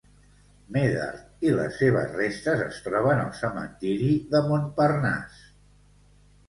[0.77, 5.45] Médard i les seves restes es troben al cementiri de Montparnasse.